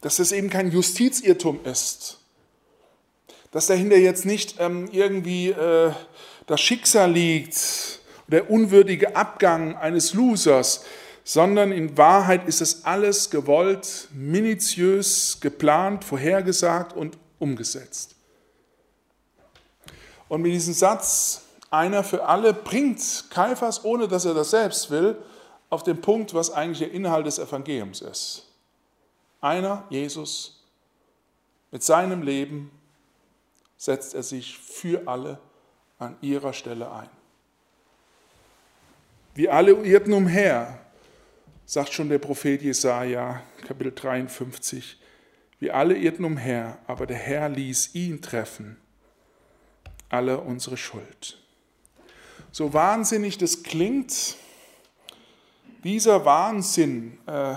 [0.01, 2.19] Dass es eben kein Justizirrtum ist,
[3.51, 5.91] dass dahinter jetzt nicht ähm, irgendwie äh,
[6.45, 10.83] das Schicksal liegt, der unwürdige Abgang eines Losers,
[11.27, 18.15] sondern in Wahrheit ist es alles gewollt, minutiös geplant, vorhergesagt und umgesetzt.
[20.29, 25.17] Und mit diesem Satz, einer für alle, bringt Kaiphas, ohne dass er das selbst will,
[25.71, 28.47] auf den Punkt, was eigentlich der Inhalt des Evangeliums ist.
[29.41, 30.63] Einer, Jesus,
[31.71, 32.69] mit seinem Leben
[33.77, 35.39] setzt er sich für alle
[35.97, 37.09] an ihrer Stelle ein.
[39.33, 40.84] Wir alle irrten umher,
[41.65, 44.99] sagt schon der Prophet Jesaja, Kapitel 53.
[45.59, 48.77] Wir alle irrten umher, aber der Herr ließ ihn treffen,
[50.09, 51.39] alle unsere Schuld.
[52.51, 54.37] So wahnsinnig das klingt,
[55.83, 57.55] dieser Wahnsinn äh,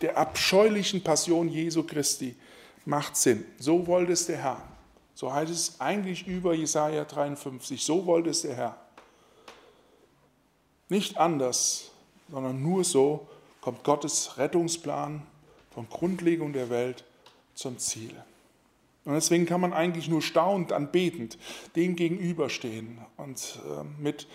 [0.00, 2.36] der abscheulichen Passion Jesu Christi
[2.84, 3.44] macht Sinn.
[3.58, 4.62] So wollte es der Herr.
[5.14, 7.82] So heißt es eigentlich über Jesaja 53.
[7.82, 8.76] So wollte es der Herr.
[10.88, 11.93] Nicht anders
[12.34, 13.28] sondern nur so
[13.60, 15.22] kommt Gottes Rettungsplan
[15.70, 17.04] von Grundlegung der Welt
[17.54, 18.12] zum Ziel.
[19.04, 21.38] Und deswegen kann man eigentlich nur staunend, anbetend
[21.76, 24.26] dem gegenüberstehen und ähm, mit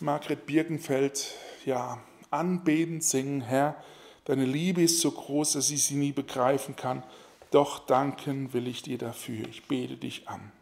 [0.00, 1.34] Margret Birkenfeld
[1.66, 1.98] ja,
[2.30, 3.76] anbetend singen, Herr,
[4.24, 7.02] deine Liebe ist so groß, dass ich sie nie begreifen kann,
[7.50, 10.52] doch danken will ich dir dafür, ich bete dich an.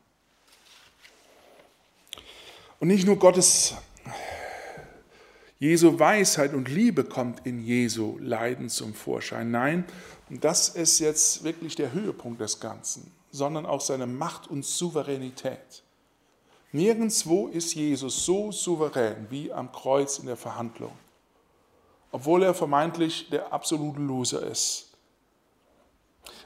[2.80, 3.76] Und nicht nur Gottes
[5.62, 9.50] Jesu Weisheit und Liebe kommt in Jesu Leiden zum Vorschein.
[9.50, 9.84] Nein,
[10.30, 15.82] das ist jetzt wirklich der Höhepunkt des Ganzen, sondern auch seine Macht und Souveränität.
[16.72, 20.92] Nirgendwo ist Jesus so souverän wie am Kreuz in der Verhandlung,
[22.10, 24.89] obwohl er vermeintlich der absolute Loser ist.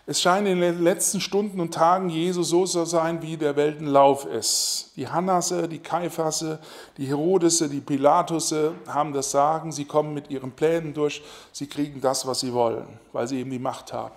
[0.06, 4.26] Es scheint in den letzten Stunden und Tagen Jesu so zu sein, wie der Weltenlauf
[4.26, 4.92] ist.
[4.96, 6.58] Die Hannasse, die Kaiphasse,
[6.98, 12.02] die Herodese, die Pilatusse haben das Sagen, sie kommen mit ihren Plänen durch, sie kriegen
[12.02, 14.14] das, was sie wollen, weil sie eben die Macht haben.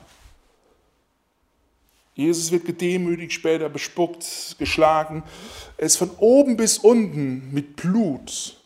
[2.16, 5.24] Jesus wird gedemütigt, später bespuckt, geschlagen.
[5.78, 8.58] Er ist von oben bis unten mit Blut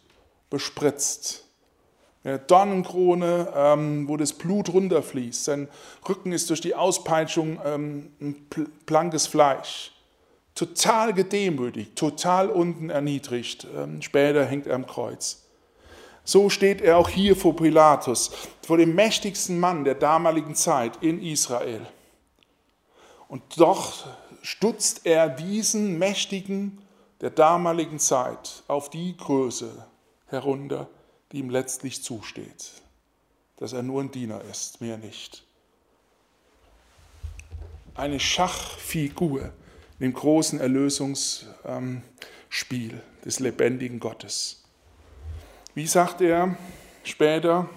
[0.50, 1.44] bespritzt.
[2.24, 5.44] Eine Dornenkrone, ähm, wo das Blut runterfließt.
[5.44, 5.68] Sein
[6.08, 8.36] Rücken ist durch die Auspeitschung ähm, ein
[8.86, 9.92] blankes Fleisch.
[10.54, 13.66] Total gedemütigt, total unten erniedrigt.
[13.76, 15.48] Ähm, später hängt er am Kreuz.
[16.24, 18.32] So steht er auch hier vor Pilatus,
[18.62, 21.82] vor dem mächtigsten Mann der damaligen Zeit in Israel.
[23.28, 24.06] Und doch
[24.44, 26.82] stutzt er diesen Mächtigen
[27.22, 29.88] der damaligen Zeit auf die Größe
[30.28, 30.88] herunter,
[31.32, 32.72] die ihm letztlich zusteht,
[33.58, 35.46] dass er nur ein Diener ist, mehr nicht.
[37.96, 39.54] Eine Schachfigur
[40.00, 42.02] dem großen Erlösungsspiel
[43.24, 44.64] des lebendigen Gottes.
[45.76, 46.58] Wie sagt er
[47.04, 47.70] später?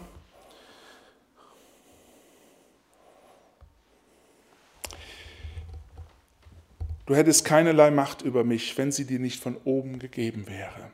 [7.07, 10.91] Du hättest keinerlei Macht über mich, wenn sie dir nicht von oben gegeben wäre.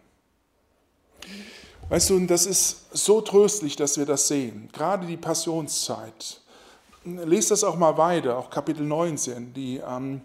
[1.90, 6.40] Weißt du, und das ist so tröstlich, dass wir das sehen, gerade die Passionszeit.
[7.04, 10.20] Lest das auch mal weiter, auch Kapitel 19, die, ähm,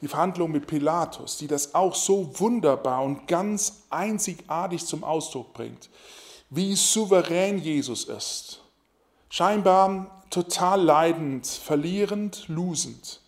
[0.00, 5.90] die Verhandlung mit Pilatus, die das auch so wunderbar und ganz einzigartig zum Ausdruck bringt,
[6.48, 8.62] wie souverän Jesus ist.
[9.28, 13.20] Scheinbar total leidend, verlierend, losend.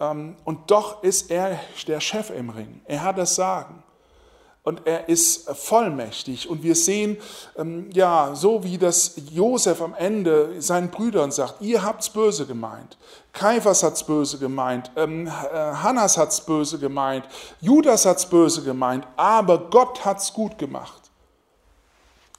[0.00, 2.80] Ähm, und doch ist er der Chef im Ring.
[2.86, 3.84] Er hat das Sagen.
[4.62, 6.48] Und er ist vollmächtig.
[6.48, 7.16] Und wir sehen,
[7.56, 12.96] ähm, ja, so wie das Josef am Ende seinen Brüdern sagt, ihr habt's böse gemeint.
[13.32, 17.24] Kaiphas hat's böse gemeint, ähm, äh, Hannas hat's böse gemeint,
[17.60, 20.99] Judas hat's böse gemeint, aber Gott hat's gut gemacht.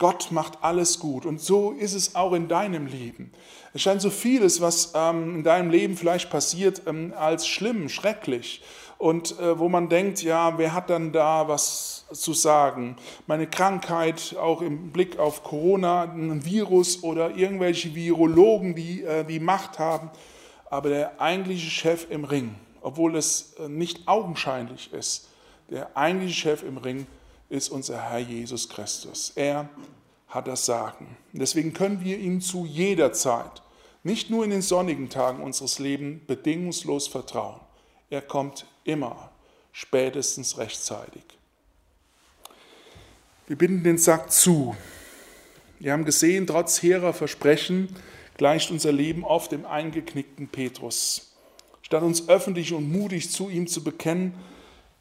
[0.01, 1.27] Gott macht alles gut.
[1.27, 3.31] Und so ist es auch in deinem Leben.
[3.71, 8.63] Es scheint so vieles, was ähm, in deinem Leben vielleicht passiert, ähm, als schlimm, schrecklich
[8.97, 12.95] und äh, wo man denkt, ja, wer hat dann da was zu sagen?
[13.27, 19.39] Meine Krankheit, auch im Blick auf Corona, ein Virus oder irgendwelche Virologen, die äh, die
[19.39, 20.09] Macht haben,
[20.71, 25.29] aber der eigentliche Chef im Ring, obwohl es äh, nicht augenscheinlich ist,
[25.69, 27.05] der eigentliche Chef im Ring
[27.51, 29.33] ist unser Herr Jesus Christus.
[29.35, 29.69] Er
[30.29, 31.17] hat das Sagen.
[31.33, 33.61] deswegen können wir ihm zu jeder Zeit,
[34.03, 37.59] nicht nur in den sonnigen Tagen unseres Lebens, bedingungslos vertrauen.
[38.09, 39.31] Er kommt immer,
[39.73, 41.23] spätestens rechtzeitig.
[43.47, 44.75] Wir binden den Sack zu.
[45.79, 47.93] Wir haben gesehen, trotz hehrer Versprechen
[48.37, 51.35] gleicht unser Leben oft dem eingeknickten Petrus.
[51.81, 54.33] Statt uns öffentlich und mutig zu ihm zu bekennen,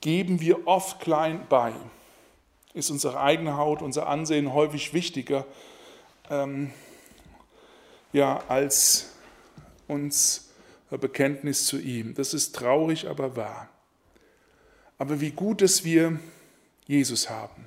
[0.01, 1.72] geben wir oft klein bei.
[2.72, 5.46] Ist unsere eigene Haut, unser Ansehen häufig wichtiger
[6.30, 6.72] ähm,
[8.12, 9.10] ja, als
[9.86, 10.50] uns
[10.90, 12.14] Bekenntnis zu ihm.
[12.14, 13.68] Das ist traurig, aber wahr.
[14.98, 16.18] Aber wie gut, dass wir
[16.86, 17.66] Jesus haben,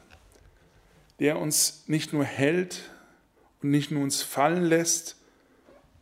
[1.20, 2.92] der uns nicht nur hält
[3.62, 5.18] und nicht nur uns fallen lässt,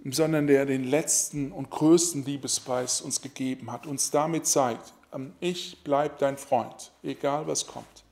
[0.03, 4.93] sondern der den letzten und größten Liebespreis uns gegeben hat, uns damit zeigt,
[5.39, 8.03] ich bleib dein Freund, egal was kommt.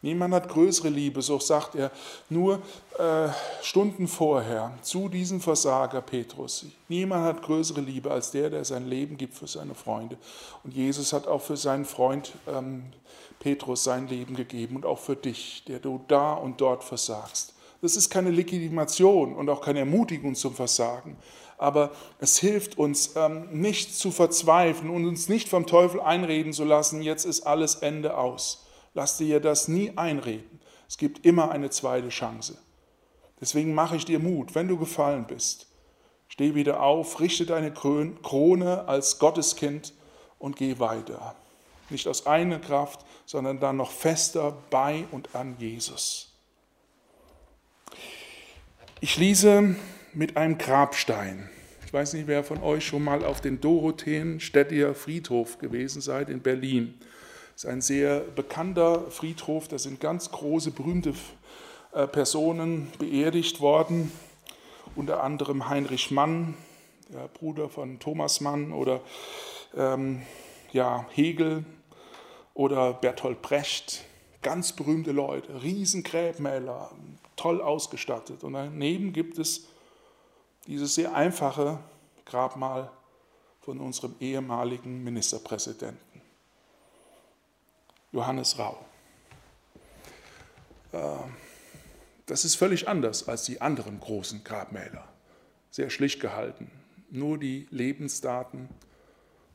[0.00, 1.90] Niemand hat größere Liebe, so sagt er
[2.28, 2.62] nur
[2.98, 3.28] äh,
[3.62, 6.66] Stunden vorher zu diesem Versager Petrus.
[6.88, 10.16] Niemand hat größere Liebe als der, der sein Leben gibt für seine Freunde.
[10.62, 12.84] Und Jesus hat auch für seinen Freund ähm,
[13.40, 17.54] Petrus sein Leben gegeben und auch für dich, der du da und dort versagst.
[17.82, 21.16] Das ist keine Legitimation und auch keine Ermutigung zum Versagen.
[21.56, 21.90] Aber
[22.20, 27.02] es hilft uns, ähm, nicht zu verzweifeln und uns nicht vom Teufel einreden zu lassen,
[27.02, 30.60] jetzt ist alles Ende aus Lass dir das nie einreden.
[30.88, 32.58] Es gibt immer eine zweite Chance.
[33.40, 35.66] Deswegen mache ich dir Mut, wenn du gefallen bist.
[36.28, 39.94] Steh wieder auf, richte deine Krone als Gotteskind
[40.38, 41.34] und geh weiter.
[41.90, 46.34] Nicht aus eigener Kraft, sondern dann noch fester bei und an Jesus.
[49.00, 49.76] Ich schließe
[50.12, 51.48] mit einem Grabstein.
[51.86, 56.42] Ich weiß nicht, wer von euch schon mal auf den Dorotheenstädter Friedhof gewesen seid in
[56.42, 56.94] Berlin.
[57.58, 61.12] Das ist ein sehr bekannter Friedhof, da sind ganz große, berühmte
[61.90, 64.12] äh, Personen beerdigt worden,
[64.94, 66.54] unter anderem Heinrich Mann,
[67.08, 69.00] der Bruder von Thomas Mann, oder
[69.76, 70.22] ähm,
[70.72, 71.64] ja, Hegel
[72.54, 74.04] oder Bertolt Brecht,
[74.40, 76.92] ganz berühmte Leute, Riesengräbmäler,
[77.34, 78.44] toll ausgestattet.
[78.44, 79.66] Und daneben gibt es
[80.68, 81.80] dieses sehr einfache
[82.24, 82.92] Grabmal
[83.62, 86.07] von unserem ehemaligen Ministerpräsidenten.
[88.12, 88.84] Johannes Rau.
[90.92, 90.98] Äh,
[92.26, 95.08] das ist völlig anders als die anderen großen Grabmäler.
[95.70, 96.70] Sehr schlicht gehalten.
[97.10, 98.68] Nur die Lebensdaten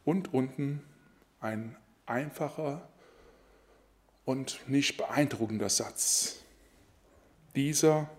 [0.06, 0.82] und unten
[1.39, 1.76] ein
[2.06, 2.88] einfacher
[4.26, 6.38] und nicht beeindruckender Satz.
[7.56, 8.10] Dieser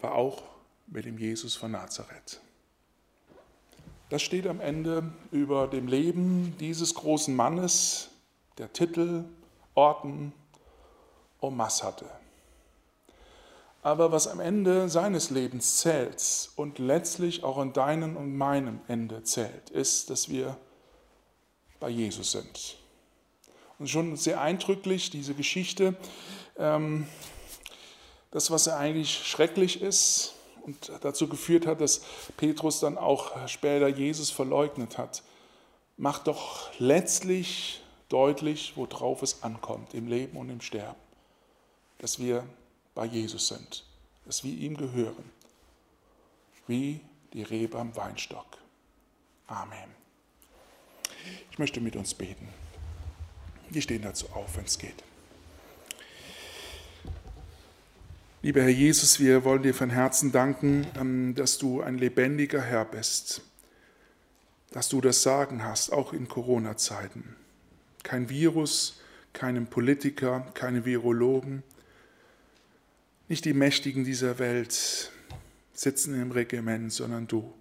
[0.00, 0.42] war auch
[0.86, 2.40] mit dem Jesus von Nazareth.
[4.08, 8.10] Das steht am Ende über dem Leben dieses großen Mannes,
[8.58, 9.24] der Titel,
[9.74, 10.32] Orden
[11.40, 12.06] und Mass hatte.
[13.82, 19.22] Aber was am Ende seines Lebens zählt und letztlich auch an deinem und meinem Ende
[19.22, 20.56] zählt, ist, dass wir
[21.78, 22.78] bei Jesus sind.
[23.78, 25.94] Und schon sehr eindrücklich diese Geschichte,
[26.58, 27.06] ähm,
[28.30, 30.34] das, was ja eigentlich schrecklich ist
[30.64, 32.00] und dazu geführt hat, dass
[32.36, 35.22] Petrus dann auch später Jesus verleugnet hat,
[35.96, 41.00] macht doch letztlich deutlich, worauf es ankommt im Leben und im Sterben.
[41.98, 42.46] Dass wir
[42.94, 43.84] bei Jesus sind,
[44.24, 45.30] dass wir ihm gehören,
[46.66, 47.00] wie
[47.32, 48.58] die Rebe am Weinstock.
[49.46, 49.90] Amen.
[51.50, 52.48] Ich möchte mit uns beten.
[53.70, 55.02] Wir stehen dazu auf, wenn es geht.
[58.42, 62.84] Lieber Herr Jesus, wir wollen dir von Herzen danken, ähm, dass du ein lebendiger Herr
[62.84, 63.42] bist,
[64.70, 67.34] dass du das Sagen hast, auch in Corona-Zeiten
[68.06, 69.00] kein Virus,
[69.32, 71.64] keinem Politiker, keine Virologen,
[73.28, 75.10] nicht die Mächtigen dieser Welt
[75.72, 77.52] sitzen im Regiment, sondern du.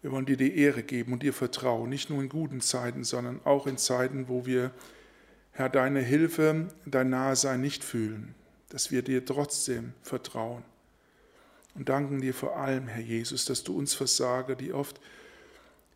[0.00, 3.40] Wir wollen dir die Ehre geben und dir Vertrauen, nicht nur in guten Zeiten, sondern
[3.44, 4.70] auch in Zeiten, wo wir,
[5.50, 8.36] Herr, deine Hilfe, dein Nahesein nicht fühlen,
[8.68, 10.62] dass wir dir trotzdem vertrauen.
[11.74, 15.00] Und danken dir vor allem, Herr Jesus, dass du uns Versager, die oft,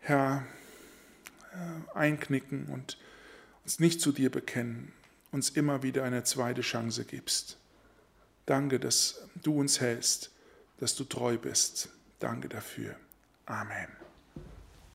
[0.01, 0.45] Herr,
[1.53, 2.99] äh, einknicken und
[3.65, 4.93] uns nicht zu dir bekennen,
[5.31, 7.59] uns immer wieder eine zweite Chance gibst.
[8.47, 10.31] Danke, dass du uns hältst,
[10.79, 11.89] dass du treu bist.
[12.19, 12.97] Danke dafür.
[13.47, 14.02] Amen.